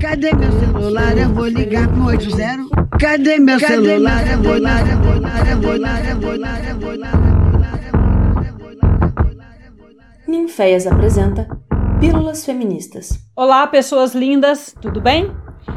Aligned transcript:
Cadê 0.00 0.30
meu 0.34 0.52
celular? 0.52 1.16
Eu 1.16 1.32
vou 1.32 1.46
ligar 1.46 1.88
pro 1.88 2.04
80. 2.04 2.98
Cadê 3.00 3.38
meu 3.38 3.58
celular? 3.58 4.30
Eu 4.30 4.42
vou 4.42 4.54
ligar, 4.54 4.90
eu 4.90 4.98
vou 4.98 5.14
ligar, 5.14 5.50
eu 5.50 5.60
vou 5.60 5.72
ligar, 5.72 6.10
eu 6.10 6.20
vou 6.20 6.32
ligar, 6.34 6.70
eu 6.70 6.80
vou 6.80 6.92
ligar. 6.92 7.36
Ninféias 10.28 10.86
apresenta 10.86 11.48
Pílulas 11.98 12.44
Feministas. 12.44 13.18
Olá, 13.34 13.66
pessoas 13.66 14.14
lindas, 14.14 14.74
tudo 14.82 15.00
bem? 15.00 15.32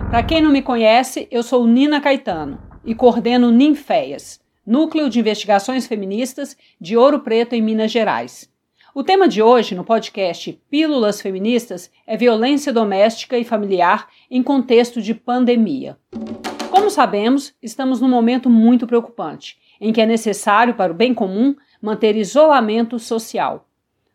Para 0.10 0.24
quem 0.24 0.42
não 0.42 0.52
me 0.52 0.62
conhece, 0.62 1.28
eu 1.32 1.42
sou 1.42 1.66
Nina 1.66 2.02
Caetano 2.02 2.60
e 2.84 2.94
coordeno 2.94 3.52
Ninféias, 3.52 4.40
Núcleo 4.66 5.10
de 5.10 5.20
Investigações 5.20 5.88
Feministas 5.88 6.58
de 6.80 6.98
Ouro 6.98 7.20
Preto, 7.20 7.54
em 7.54 7.62
Minas 7.62 7.92
Gerais. 7.92 8.50
O 8.94 9.04
tema 9.04 9.28
de 9.28 9.40
hoje 9.40 9.76
no 9.76 9.84
podcast 9.84 10.60
Pílulas 10.68 11.22
Feministas 11.22 11.92
é 12.08 12.18
violência 12.18 12.74
doméstica 12.74 13.38
e 13.38 13.44
familiar 13.44 14.08
em 14.32 14.42
contexto 14.42 15.00
de 15.00 15.14
pandemia. 15.14 15.96
Como 16.72 16.90
sabemos, 16.90 17.54
estamos 17.62 18.02
num 18.02 18.10
momento 18.10 18.50
muito 18.50 18.88
preocupante, 18.88 19.60
em 19.80 19.94
que 19.94 20.02
é 20.02 20.08
necessário, 20.08 20.74
para 20.74 20.92
o 20.92 20.96
bem 20.96 21.14
comum, 21.14 21.56
manter 21.80 22.16
isolamento 22.16 22.98
social. 22.98 23.68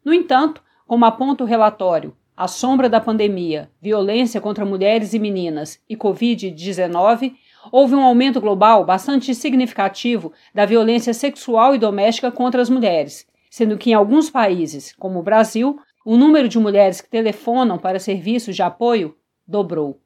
No 0.05 0.13
entanto, 0.13 0.61
como 0.89 1.05
aponta 1.05 1.45
o 1.45 1.47
relatório 1.47 2.13
A 2.37 2.49
Sombra 2.49 2.89
da 2.89 3.01
Pandemia, 3.01 3.71
Violência 3.81 4.41
contra 4.41 4.65
Mulheres 4.65 5.15
e 5.15 5.21
Meninas 5.21 5.81
e 5.89 5.97
Covid-19, 5.97 7.35
houve 7.71 7.95
um 7.95 8.03
aumento 8.03 8.41
global 8.41 8.85
bastante 8.85 9.37
significativo 9.37 10.33
da 10.53 10.67
violência 10.67 11.15
sexual 11.15 11.77
e 11.77 11.79
doméstica 11.79 12.33
contra 12.33 12.61
as 12.61 12.69
mulheres, 12.69 13.25
sendo 13.55 13.79
que 13.79 13.93
em 13.93 13.95
alguns 13.95 14.29
países, 14.29 14.93
como 14.99 15.21
o 15.21 15.23
Brasil, 15.23 15.79
o 16.05 16.17
número 16.17 16.49
de 16.49 16.59
mulheres 16.59 17.01
que 17.01 17.09
telefonam 17.09 17.79
para 17.79 18.01
serviços 18.01 18.57
de 18.57 18.63
apoio 18.65 19.15
dobrou. 19.47 20.01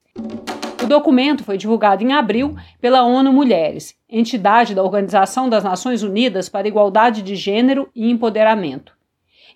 O 0.82 0.86
documento 0.86 1.42
foi 1.42 1.56
divulgado 1.56 2.04
em 2.04 2.12
abril 2.12 2.54
pela 2.78 3.04
ONU 3.04 3.32
Mulheres, 3.32 3.96
entidade 4.06 4.74
da 4.74 4.82
Organização 4.82 5.48
das 5.48 5.64
Nações 5.64 6.02
Unidas 6.02 6.50
para 6.50 6.66
a 6.66 6.68
Igualdade 6.68 7.22
de 7.22 7.34
Gênero 7.34 7.88
e 7.94 8.10
Empoderamento. 8.10 8.92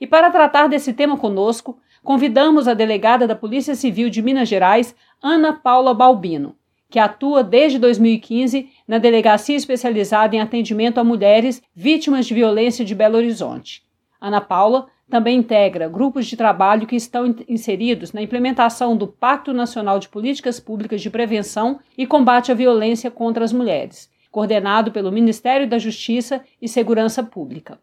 E 0.00 0.06
para 0.06 0.30
tratar 0.30 0.68
desse 0.68 0.94
tema 0.94 1.18
conosco, 1.18 1.78
convidamos 2.02 2.66
a 2.66 2.72
delegada 2.72 3.26
da 3.26 3.36
Polícia 3.36 3.74
Civil 3.74 4.08
de 4.08 4.22
Minas 4.22 4.48
Gerais, 4.48 4.96
Ana 5.22 5.52
Paula 5.52 5.92
Balbino, 5.92 6.56
que 6.92 6.98
atua 6.98 7.42
desde 7.42 7.78
2015 7.78 8.68
na 8.86 8.98
Delegacia 8.98 9.56
Especializada 9.56 10.36
em 10.36 10.40
Atendimento 10.40 10.98
a 10.98 11.04
Mulheres 11.04 11.62
Vítimas 11.74 12.26
de 12.26 12.34
Violência 12.34 12.84
de 12.84 12.94
Belo 12.94 13.16
Horizonte. 13.16 13.82
Ana 14.22 14.40
Paula 14.40 14.86
também 15.10 15.38
integra 15.38 15.88
grupos 15.88 16.26
de 16.26 16.36
trabalho 16.36 16.86
que 16.86 16.94
estão 16.94 17.34
inseridos 17.48 18.12
na 18.12 18.22
implementação 18.22 18.96
do 18.96 19.08
Pacto 19.08 19.52
Nacional 19.52 19.98
de 19.98 20.08
Políticas 20.08 20.60
Públicas 20.60 21.02
de 21.02 21.10
Prevenção 21.10 21.80
e 21.98 22.06
Combate 22.06 22.52
à 22.52 22.54
Violência 22.54 23.10
contra 23.10 23.44
as 23.44 23.52
Mulheres, 23.52 24.08
coordenado 24.30 24.92
pelo 24.92 25.10
Ministério 25.10 25.68
da 25.68 25.76
Justiça 25.76 26.44
e 26.62 26.68
Segurança 26.68 27.20
Pública. 27.20 27.80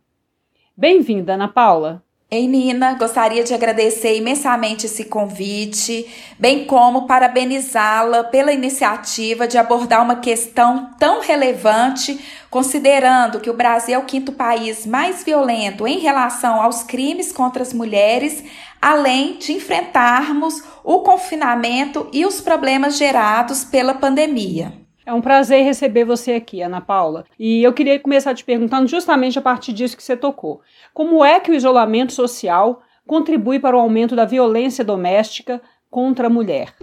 Bem-vinda, 0.78 1.34
Ana 1.34 1.50
Paula. 1.50 2.02
Ei, 2.32 2.48
Nina, 2.48 2.94
gostaria 2.94 3.44
de 3.44 3.56
agradecer 3.56 4.16
imensamente 4.16 4.86
esse 4.86 5.06
convite, 5.06 6.08
bem 6.38 6.64
como 6.66 7.08
parabenizá-la 7.08 8.24
pela 8.26 8.54
iniciativa 8.54 9.48
de 9.48 9.58
abordar 9.58 10.04
uma 10.04 10.18
questão 10.18 10.92
tão 11.00 11.22
relevante, 11.22 12.24
considerando 12.48 13.40
que 13.40 13.50
o 13.50 13.56
Brasil 13.56 13.96
é 13.96 13.98
o 13.98 14.06
quinto 14.06 14.32
país 14.32 14.86
mais 14.86 15.24
violento 15.24 15.88
em 15.88 15.98
relação 15.98 16.62
aos 16.62 16.84
crimes 16.84 17.32
contra 17.32 17.64
as 17.64 17.74
mulheres, 17.74 18.44
além 18.80 19.40
de 19.40 19.54
enfrentarmos 19.54 20.62
o 20.84 21.00
confinamento 21.00 22.08
e 22.14 22.28
os 22.28 22.40
problemas 22.40 22.96
gerados 22.96 23.64
pela 23.64 23.96
pandemia. 23.96 24.79
É 25.10 25.14
um 25.14 25.22
prazer 25.22 25.66
receber 25.66 26.06
você 26.06 26.34
aqui, 26.34 26.62
Ana 26.62 26.80
Paula. 26.80 27.26
E 27.40 27.64
eu 27.64 27.74
queria 27.74 28.00
começar 28.00 28.36
te 28.36 28.46
perguntando 28.46 28.88
justamente 28.88 29.40
a 29.40 29.42
partir 29.42 29.74
disso 29.74 29.98
que 29.98 30.04
você 30.04 30.16
tocou. 30.16 30.62
Como 30.94 31.26
é 31.26 31.40
que 31.40 31.50
o 31.50 31.56
isolamento 31.56 32.14
social 32.14 32.84
contribui 33.08 33.60
para 33.60 33.76
o 33.76 33.80
aumento 33.80 34.16
da 34.16 34.24
violência 34.24 34.84
doméstica 34.84 35.60
contra 35.90 36.28
a 36.28 36.30
mulher? 36.30 36.76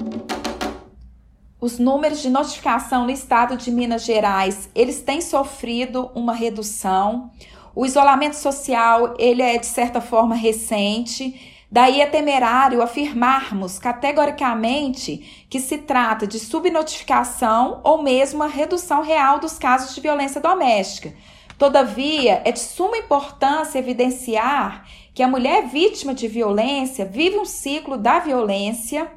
Os 1.60 1.78
números 1.78 2.20
de 2.20 2.28
notificação 2.28 3.04
no 3.04 3.12
estado 3.12 3.56
de 3.56 3.70
Minas 3.70 4.04
Gerais, 4.04 4.68
eles 4.74 5.00
têm 5.00 5.20
sofrido 5.20 6.10
uma 6.12 6.32
redução. 6.34 7.30
O 7.76 7.86
isolamento 7.86 8.34
social, 8.34 9.14
ele 9.20 9.40
é 9.40 9.56
de 9.56 9.66
certa 9.66 10.00
forma 10.00 10.34
recente 10.34 11.55
Daí 11.70 12.00
é 12.00 12.06
temerário 12.06 12.80
afirmarmos 12.80 13.78
categoricamente 13.78 15.46
que 15.50 15.58
se 15.58 15.78
trata 15.78 16.26
de 16.26 16.38
subnotificação 16.38 17.80
ou 17.82 18.02
mesmo 18.02 18.42
a 18.42 18.46
redução 18.46 19.02
real 19.02 19.40
dos 19.40 19.58
casos 19.58 19.94
de 19.94 20.00
violência 20.00 20.40
doméstica. 20.40 21.12
Todavia, 21.58 22.42
é 22.44 22.52
de 22.52 22.60
suma 22.60 22.98
importância 22.98 23.78
evidenciar 23.78 24.86
que 25.14 25.22
a 25.22 25.28
mulher 25.28 25.66
vítima 25.66 26.14
de 26.14 26.28
violência 26.28 27.04
vive 27.04 27.38
um 27.38 27.46
ciclo 27.46 27.96
da 27.96 28.18
violência 28.18 29.10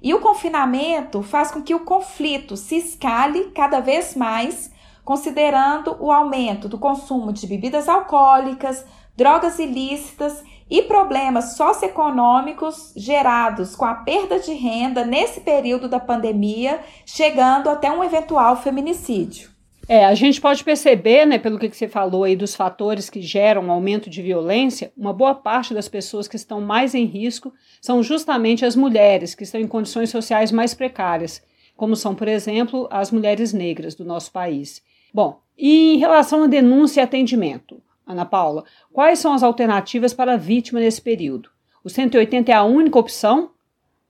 e 0.00 0.14
o 0.14 0.20
confinamento 0.20 1.22
faz 1.22 1.50
com 1.50 1.60
que 1.60 1.74
o 1.74 1.80
conflito 1.80 2.56
se 2.56 2.76
escale 2.76 3.50
cada 3.54 3.80
vez 3.80 4.14
mais, 4.14 4.70
considerando 5.04 5.96
o 6.00 6.10
aumento 6.10 6.68
do 6.68 6.78
consumo 6.78 7.32
de 7.32 7.46
bebidas 7.46 7.88
alcoólicas, 7.88 8.86
drogas 9.20 9.58
ilícitas 9.58 10.42
e 10.70 10.80
problemas 10.80 11.54
socioeconômicos 11.54 12.94
gerados 12.96 13.76
com 13.76 13.84
a 13.84 13.96
perda 13.96 14.40
de 14.40 14.54
renda 14.54 15.04
nesse 15.04 15.42
período 15.42 15.90
da 15.90 16.00
pandemia, 16.00 16.80
chegando 17.04 17.68
até 17.68 17.92
um 17.92 18.02
eventual 18.02 18.56
feminicídio. 18.56 19.50
É, 19.86 20.06
a 20.06 20.14
gente 20.14 20.40
pode 20.40 20.64
perceber, 20.64 21.26
né, 21.26 21.36
pelo 21.36 21.58
que 21.58 21.68
você 21.68 21.86
falou 21.86 22.24
aí 22.24 22.34
dos 22.34 22.54
fatores 22.54 23.10
que 23.10 23.20
geram 23.20 23.64
um 23.64 23.70
aumento 23.70 24.08
de 24.08 24.22
violência, 24.22 24.90
uma 24.96 25.12
boa 25.12 25.34
parte 25.34 25.74
das 25.74 25.86
pessoas 25.86 26.26
que 26.26 26.36
estão 26.36 26.62
mais 26.62 26.94
em 26.94 27.04
risco 27.04 27.52
são 27.78 28.02
justamente 28.02 28.64
as 28.64 28.74
mulheres 28.74 29.34
que 29.34 29.44
estão 29.44 29.60
em 29.60 29.68
condições 29.68 30.08
sociais 30.08 30.50
mais 30.50 30.72
precárias, 30.72 31.42
como 31.76 31.94
são, 31.94 32.14
por 32.14 32.26
exemplo, 32.26 32.88
as 32.90 33.10
mulheres 33.10 33.52
negras 33.52 33.94
do 33.94 34.04
nosso 34.04 34.32
país. 34.32 34.80
Bom, 35.12 35.42
e 35.58 35.96
em 35.96 35.98
relação 35.98 36.44
à 36.44 36.46
denúncia 36.46 37.02
e 37.02 37.04
atendimento, 37.04 37.82
Ana 38.10 38.24
Paula, 38.24 38.64
quais 38.92 39.18
são 39.20 39.32
as 39.32 39.42
alternativas 39.42 40.12
para 40.12 40.34
a 40.34 40.36
vítima 40.36 40.80
nesse 40.80 41.00
período? 41.00 41.48
O 41.84 41.88
180 41.88 42.50
é 42.50 42.54
a 42.54 42.64
única 42.64 42.98
opção 42.98 43.50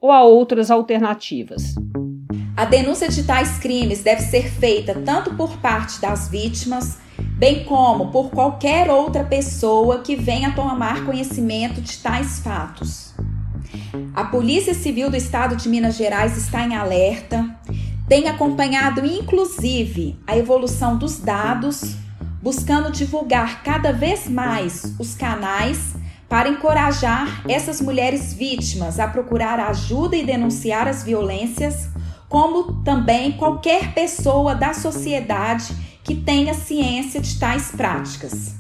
ou 0.01 0.11
há 0.11 0.23
outras 0.23 0.71
alternativas? 0.71 1.75
A 2.57 2.65
denúncia 2.65 3.09
de 3.09 3.23
tais 3.23 3.59
crimes 3.59 4.03
deve 4.03 4.23
ser 4.23 4.51
feita 4.51 4.95
tanto 5.05 5.35
por 5.35 5.59
parte 5.59 6.01
das 6.01 6.29
vítimas, 6.29 6.99
bem 7.39 7.65
como 7.65 8.11
por 8.11 8.31
qualquer 8.31 8.91
outra 8.91 9.25
pessoa 9.25 10.01
que 10.01 10.17
venha 10.17 10.55
tomar 10.55 11.05
conhecimento 11.05 11.81
de 11.81 11.99
tais 11.99 12.41
fatos. 12.41 13.15
A 14.15 14.25
Polícia 14.25 14.75
Civil 14.75 15.11
do 15.11 15.17
Estado 15.17 15.57
de 15.57 15.69
Minas 15.69 15.97
Gerais 15.97 16.37
está 16.37 16.65
em 16.67 16.75
alerta, 16.75 17.45
tem 18.09 18.29
acompanhado 18.29 19.05
inclusive 19.05 20.19
a 20.27 20.37
evolução 20.37 20.97
dos 20.97 21.21
dados 21.21 21.97
buscando 22.43 22.91
divulgar 22.91 23.63
cada 23.63 23.93
vez 23.93 24.29
mais 24.29 24.95
os 24.99 25.15
canais 25.15 25.95
para 26.29 26.49
encorajar 26.49 27.43
essas 27.49 27.81
mulheres 27.81 28.33
vítimas 28.33 29.01
a 29.01 29.09
procurar 29.09 29.59
ajuda 29.59 30.17
e 30.17 30.25
denunciar 30.25 30.87
as 30.87 31.03
violências, 31.03 31.89
como 32.29 32.83
também 32.85 33.33
qualquer 33.33 33.93
pessoa 33.93 34.55
da 34.55 34.73
sociedade 34.73 35.75
que 36.05 36.15
tenha 36.15 36.55
ciência 36.55 37.21
de 37.21 37.39
tais 37.39 37.73
práticas. 37.73 38.55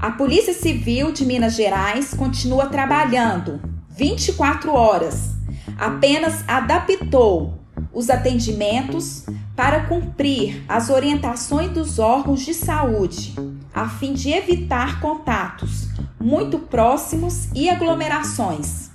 A 0.00 0.10
Polícia 0.10 0.52
Civil 0.52 1.12
de 1.12 1.24
Minas 1.24 1.54
Gerais 1.54 2.12
continua 2.12 2.66
trabalhando 2.66 3.60
24 3.88 4.72
horas, 4.74 5.30
apenas 5.78 6.44
adaptou 6.46 7.60
os 7.92 8.10
atendimentos 8.10 9.24
para 9.56 9.84
cumprir 9.84 10.64
as 10.68 10.90
orientações 10.90 11.70
dos 11.70 11.98
órgãos 11.98 12.40
de 12.40 12.52
saúde, 12.52 13.34
a 13.72 13.88
fim 13.88 14.12
de 14.12 14.30
evitar 14.30 15.00
contatos 15.00 15.88
muito 16.20 16.58
próximos 16.58 17.48
e 17.54 17.68
aglomerações. 17.68 18.90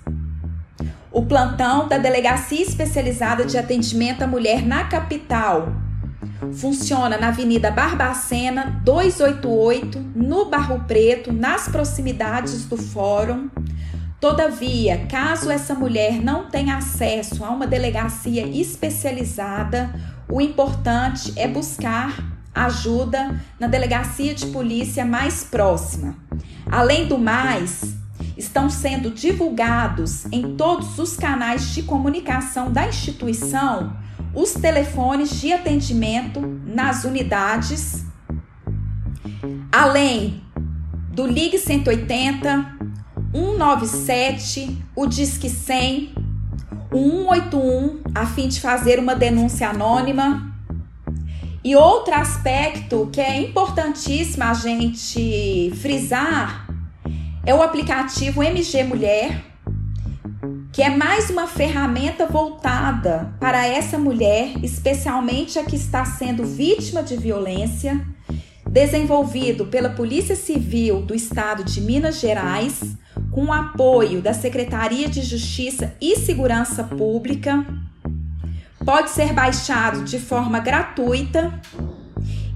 O 1.11 1.25
plantão 1.25 1.87
da 1.87 1.97
Delegacia 1.97 2.61
Especializada 2.61 3.45
de 3.45 3.57
Atendimento 3.57 4.23
à 4.23 4.27
Mulher 4.27 4.65
na 4.65 4.83
capital 4.83 5.69
funciona 6.53 7.17
na 7.17 7.29
Avenida 7.29 7.71
Barbacena 7.71 8.81
288, 8.83 9.99
no 10.15 10.45
Barro 10.45 10.83
Preto, 10.87 11.31
nas 11.31 11.67
proximidades 11.67 12.65
do 12.65 12.77
Fórum. 12.77 13.49
Todavia, 14.19 15.05
caso 15.09 15.49
essa 15.49 15.73
mulher 15.73 16.21
não 16.21 16.49
tenha 16.49 16.75
acesso 16.75 17.43
a 17.45 17.49
uma 17.49 17.65
delegacia 17.65 18.45
especializada, 18.47 19.93
o 20.27 20.41
importante 20.41 21.31
é 21.37 21.47
buscar 21.47 22.13
ajuda 22.53 23.39
na 23.57 23.67
delegacia 23.67 24.35
de 24.35 24.47
polícia 24.47 25.05
mais 25.05 25.45
próxima. 25.45 26.17
Além 26.69 27.07
do 27.07 27.17
mais, 27.17 27.95
estão 28.37 28.69
sendo 28.69 29.09
divulgados 29.09 30.25
em 30.31 30.55
todos 30.55 30.99
os 30.99 31.15
canais 31.15 31.73
de 31.73 31.83
comunicação 31.83 32.71
da 32.71 32.87
instituição 32.87 33.95
os 34.33 34.53
telefones 34.53 35.39
de 35.39 35.51
atendimento 35.51 36.39
nas 36.65 37.03
unidades, 37.03 38.05
além 39.71 40.43
do 41.11 41.25
Ligue 41.25 41.57
180, 41.57 42.78
197, 43.31 44.77
o 44.95 45.05
Disque 45.05 45.49
100, 45.49 46.13
o 46.91 47.25
181, 47.29 48.01
a 48.15 48.25
fim 48.25 48.47
de 48.47 48.59
fazer 48.59 48.99
uma 48.99 49.15
denúncia 49.15 49.69
anônima. 49.69 50.51
E 51.63 51.75
outro 51.75 52.15
aspecto 52.15 53.09
que 53.11 53.21
é 53.21 53.39
importantíssimo 53.41 54.43
a 54.43 54.53
gente 54.53 55.71
frisar 55.81 56.67
é 57.45 57.53
o 57.53 57.61
aplicativo 57.61 58.41
MG 58.41 58.83
Mulher, 58.83 59.43
que 60.71 60.81
é 60.81 60.89
mais 60.89 61.29
uma 61.29 61.45
ferramenta 61.45 62.25
voltada 62.25 63.33
para 63.39 63.67
essa 63.67 63.97
mulher, 63.97 64.53
especialmente 64.63 65.59
a 65.59 65.63
que 65.63 65.75
está 65.75 66.05
sendo 66.05 66.45
vítima 66.45 67.03
de 67.03 67.17
violência, 67.17 68.03
desenvolvido 68.67 69.65
pela 69.65 69.89
Polícia 69.89 70.35
Civil 70.35 71.01
do 71.01 71.13
Estado 71.13 71.63
de 71.63 71.81
Minas 71.81 72.19
Gerais, 72.19 72.95
com 73.31 73.45
o 73.45 73.53
apoio 73.53 74.21
da 74.21 74.33
Secretaria 74.33 75.07
de 75.07 75.21
Justiça 75.21 75.95
e 76.01 76.15
Segurança 76.17 76.83
Pública. 76.83 77.65
Pode 78.85 79.09
ser 79.11 79.33
baixado 79.33 80.03
de 80.03 80.19
forma 80.19 80.59
gratuita 80.59 81.59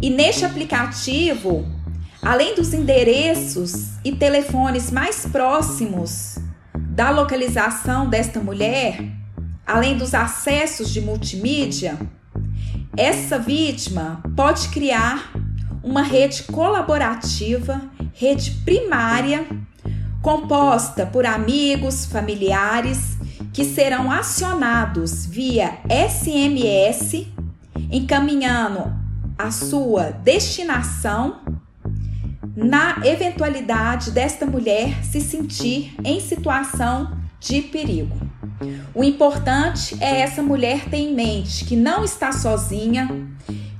e 0.02 0.10
neste 0.10 0.46
aplicativo 0.46 1.66
Além 2.24 2.56
dos 2.56 2.74
endereços 2.74 3.98
e 4.02 4.14
telefones 4.14 4.90
mais 4.90 5.26
próximos 5.26 6.38
da 6.74 7.10
localização 7.10 8.08
desta 8.08 8.40
mulher, 8.40 8.98
além 9.68 9.98
dos 9.98 10.14
acessos 10.14 10.90
de 10.90 11.02
multimídia, 11.02 12.00
essa 12.96 13.38
vítima 13.38 14.24
pode 14.38 14.70
criar 14.70 15.34
uma 15.84 16.02
rede 16.02 16.44
colaborativa, 16.44 17.82
rede 18.14 18.52
primária, 18.64 19.46
composta 20.24 21.06
por 21.06 21.26
amigos, 21.26 22.06
familiares 22.06 23.18
que 23.52 23.66
serão 23.66 24.10
acionados 24.10 25.26
via 25.26 25.80
SMS, 25.90 27.28
encaminhando 27.92 28.92
a 29.38 29.52
sua 29.52 30.12
destinação 30.12 31.42
na 32.56 33.02
eventualidade 33.04 34.12
desta 34.12 34.46
mulher 34.46 35.04
se 35.04 35.20
sentir 35.20 35.94
em 36.06 36.22
situação 36.22 37.18
de 37.40 37.62
perigo. 37.62 38.16
O 38.96 39.04
importante 39.04 39.98
é 40.00 40.22
essa 40.22 40.42
mulher 40.42 40.86
ter 40.86 40.98
em 40.98 41.14
mente 41.14 41.66
que 41.66 41.76
não 41.76 42.02
está 42.02 42.32
sozinha, 42.32 43.10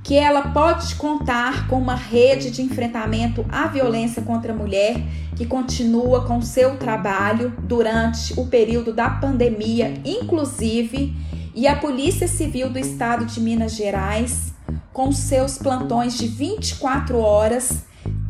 que 0.04 0.18
ela 0.18 0.48
pode 0.48 0.96
contar 0.96 1.66
com 1.66 1.78
uma 1.78 1.94
rede 1.94 2.50
de 2.50 2.60
enfrentamento 2.60 3.44
à 3.50 3.66
violência 3.66 4.20
contra 4.20 4.52
a 4.52 4.56
mulher 4.56 5.02
que 5.34 5.46
continua 5.46 6.26
com 6.26 6.42
seu 6.42 6.76
trabalho 6.76 7.54
durante 7.60 8.38
o 8.38 8.46
período 8.46 8.92
da 8.92 9.08
pandemia, 9.08 9.94
inclusive, 10.04 11.16
e 11.54 11.66
a 11.66 11.76
Polícia 11.76 12.28
Civil 12.28 12.68
do 12.68 12.78
Estado 12.78 13.24
de 13.24 13.40
Minas 13.40 13.74
Gerais, 13.74 14.52
com 14.92 15.10
seus 15.10 15.56
plantões 15.56 16.18
de 16.18 16.28
24 16.28 17.18
horas 17.18 17.84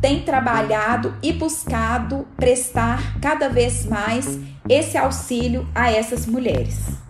tem 0.05 0.21
trabalhado 0.21 1.15
e 1.23 1.33
buscado 1.33 2.27
prestar 2.37 3.19
cada 3.19 3.49
vez 3.49 3.87
mais 3.87 4.39
esse 4.69 4.95
auxílio 4.95 5.67
a 5.73 5.91
essas 5.91 6.27
mulheres. 6.27 7.01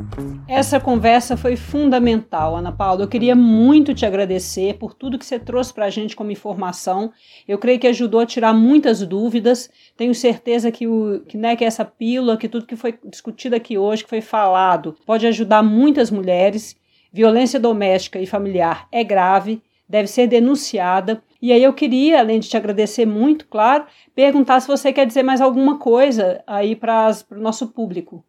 Essa 0.47 0.79
conversa 0.79 1.35
foi 1.35 1.57
fundamental, 1.57 2.55
Ana 2.55 2.71
Paula. 2.71 3.03
Eu 3.03 3.09
queria 3.09 3.35
muito 3.35 3.93
te 3.93 4.05
agradecer 4.05 4.75
por 4.75 4.93
tudo 4.93 5.19
que 5.19 5.25
você 5.25 5.37
trouxe 5.37 5.73
para 5.73 5.87
a 5.87 5.89
gente 5.89 6.15
como 6.15 6.31
informação. 6.31 7.11
Eu 7.45 7.57
creio 7.57 7.79
que 7.79 7.87
ajudou 7.87 8.21
a 8.21 8.25
tirar 8.25 8.53
muitas 8.53 9.05
dúvidas. 9.05 9.69
Tenho 9.97 10.15
certeza 10.15 10.71
que, 10.71 10.87
o, 10.87 11.21
que, 11.27 11.35
né, 11.37 11.53
que 11.57 11.65
essa 11.65 11.83
pílula, 11.83 12.37
que 12.37 12.47
tudo 12.47 12.65
que 12.65 12.77
foi 12.77 12.97
discutido 13.03 13.57
aqui 13.57 13.77
hoje, 13.77 14.05
que 14.05 14.09
foi 14.09 14.21
falado, 14.21 14.95
pode 15.05 15.27
ajudar 15.27 15.61
muitas 15.61 16.09
mulheres. 16.09 16.77
Violência 17.11 17.59
doméstica 17.59 18.19
e 18.19 18.25
familiar 18.25 18.87
é 18.89 19.03
grave, 19.03 19.61
deve 19.87 20.07
ser 20.07 20.27
denunciada 20.27 21.21
e 21.45 21.51
aí 21.51 21.63
eu 21.63 21.73
queria, 21.73 22.21
além 22.21 22.39
de 22.39 22.49
te 22.49 22.57
agradecer 22.57 23.05
muito, 23.05 23.47
claro, 23.47 23.85
perguntar 24.15 24.59
se 24.59 24.67
você 24.67 24.91
quer 24.91 25.05
dizer 25.05 25.21
mais 25.21 25.39
alguma 25.39 25.77
coisa 25.77 26.43
aí 26.47 26.75
para 26.75 27.11
o 27.29 27.35
nosso 27.35 27.67
público. 27.67 28.25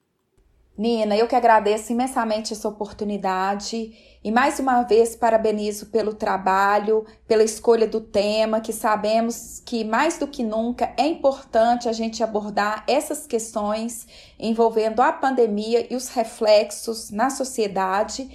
Nina, 0.77 1.17
eu 1.17 1.27
que 1.27 1.35
agradeço 1.35 1.93
imensamente 1.93 2.53
essa 2.53 2.69
oportunidade 2.69 4.19
e 4.23 4.31
mais 4.31 4.59
uma 4.59 4.83
vez 4.83 5.17
parabenizo 5.17 5.87
pelo 5.87 6.13
trabalho, 6.13 7.07
pela 7.27 7.43
escolha 7.43 7.87
do 7.87 8.03
tema, 8.03 8.61
que 8.61 8.75
sabemos 8.75 9.63
que 9.65 9.83
mais 9.83 10.19
do 10.19 10.27
que 10.27 10.43
nunca 10.43 10.93
é 10.99 11.07
importante 11.07 11.89
a 11.89 11.95
gente 11.95 12.23
abordar 12.23 12.85
essas 12.87 13.27
questões 13.27 14.07
envolvendo 14.39 15.01
a 15.01 15.11
pandemia 15.11 15.87
e 15.91 15.97
os 15.97 16.11
reflexos 16.11 17.11
na 17.11 17.31
sociedade. 17.31 18.29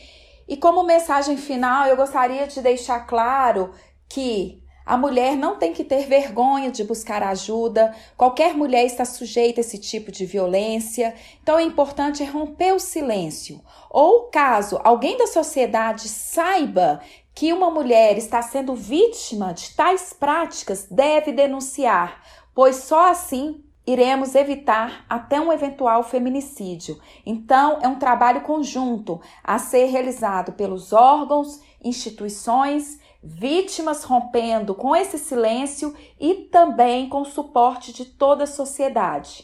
E 0.48 0.58
como 0.58 0.82
mensagem 0.82 1.38
final, 1.38 1.86
eu 1.86 1.96
gostaria 1.96 2.48
de 2.48 2.60
deixar 2.62 3.02
claro 3.02 3.70
que 4.10 4.62
a 4.86 4.98
mulher 4.98 5.36
não 5.36 5.58
tem 5.58 5.74
que 5.74 5.84
ter 5.84 6.08
vergonha 6.08 6.72
de 6.72 6.84
buscar 6.84 7.24
ajuda, 7.24 7.96
qualquer 8.18 8.54
mulher 8.54 8.86
está 8.86 9.06
sujeita 9.06 9.60
a 9.60 9.62
esse 9.62 9.78
tipo 9.78 10.12
de 10.12 10.26
violência, 10.26 11.14
então 11.42 11.58
é 11.60 11.64
importante 11.64 12.24
romper 12.24 12.74
o 12.74 12.80
silêncio. 12.80 13.62
Ou 13.90 14.24
caso 14.24 14.80
alguém 14.84 15.18
da 15.18 15.28
sociedade 15.28 16.10
saiba 16.10 17.02
que 17.34 17.54
uma 17.54 17.70
mulher 17.70 18.18
está 18.18 18.42
sendo 18.42 18.76
vítima 18.76 19.54
de 19.54 19.76
tais 19.76 20.14
práticas, 20.14 20.88
deve 20.90 21.32
denunciar, 21.32 22.22
pois 22.54 22.78
só 22.78 23.10
assim 23.10 23.64
iremos 23.86 24.36
evitar 24.36 25.06
até 25.10 25.40
um 25.40 25.52
eventual 25.52 26.04
feminicídio. 26.04 27.00
Então, 27.26 27.80
é 27.82 27.88
um 27.88 27.98
trabalho 27.98 28.42
conjunto 28.42 29.20
a 29.44 29.58
ser 29.58 29.86
realizado 29.86 30.54
pelos 30.54 30.94
órgãos, 30.94 31.60
instituições 31.84 33.00
vítimas 33.24 34.04
rompendo 34.04 34.74
com 34.74 34.96
esse 34.96 35.18
silêncio 35.18 35.96
e 36.20 36.34
também 36.52 37.08
com 37.08 37.22
o 37.22 37.26
suporte 37.26 37.94
de 37.94 38.06
toda 38.06 38.46
a 38.46 38.48
sociedade. 38.48 39.44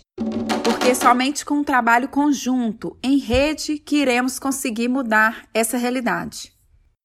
Porque 0.64 0.96
somente 0.96 1.46
com 1.46 1.56
um 1.56 1.64
trabalho 1.64 2.10
conjunto, 2.10 2.98
em 3.04 3.18
rede, 3.18 3.78
que 3.78 3.98
iremos 3.98 4.40
conseguir 4.40 4.88
mudar 4.88 5.48
essa 5.54 5.78
realidade. 5.78 6.52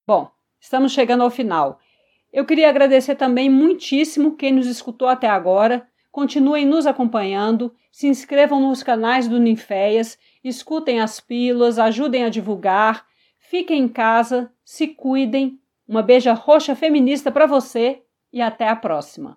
Bom, 0.06 0.30
estamos 0.60 0.92
chegando 0.92 1.22
ao 1.22 1.30
final. 1.30 1.78
Eu 2.32 2.46
queria 2.46 2.68
agradecer 2.68 3.14
também 3.14 3.50
muitíssimo 3.50 4.36
quem 4.36 4.52
nos 4.52 4.66
escutou 4.66 5.06
até 5.06 5.28
agora. 5.28 5.86
Continuem 6.10 6.66
nos 6.66 6.86
acompanhando, 6.86 7.74
se 7.90 8.06
inscrevam 8.06 8.60
nos 8.60 8.82
canais 8.82 9.28
do 9.28 9.38
Ninféias, 9.38 10.18
escutem 10.42 11.00
as 11.00 11.20
pílulas, 11.20 11.78
ajudem 11.78 12.24
a 12.24 12.30
divulgar, 12.30 13.06
fiquem 13.38 13.82
em 13.82 13.88
casa, 13.88 14.50
se 14.64 14.88
cuidem 14.88 15.61
uma 15.88 16.02
beija 16.02 16.32
roxa 16.32 16.74
feminista 16.74 17.30
para 17.30 17.46
você 17.46 18.02
e 18.32 18.40
até 18.40 18.68
a 18.68 18.76
próxima. 18.76 19.36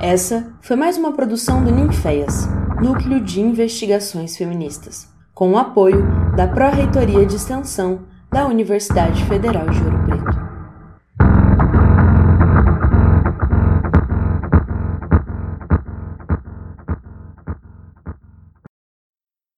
Essa 0.00 0.56
foi 0.62 0.76
mais 0.76 0.96
uma 0.96 1.12
produção 1.12 1.62
do 1.62 1.70
Ninféias, 1.70 2.48
Núcleo 2.82 3.20
de 3.20 3.40
Investigações 3.40 4.36
Feministas, 4.36 5.06
com 5.34 5.52
o 5.52 5.58
apoio 5.58 6.02
da 6.34 6.48
Pró-Reitoria 6.48 7.26
de 7.26 7.36
Extensão 7.36 8.08
da 8.30 8.46
Universidade 8.46 9.22
Federal 9.26 9.68
de 9.68 9.82
Ouro 9.82 9.99